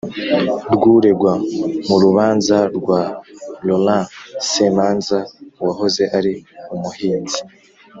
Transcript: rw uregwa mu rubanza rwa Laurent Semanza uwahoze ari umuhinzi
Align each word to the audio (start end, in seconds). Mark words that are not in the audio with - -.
rw 0.73 0.83
uregwa 0.95 1.33
mu 1.87 1.95
rubanza 2.03 2.57
rwa 2.77 3.01
Laurent 3.67 4.05
Semanza 4.51 5.17
uwahoze 5.61 6.03
ari 6.17 6.33
umuhinzi 6.73 7.41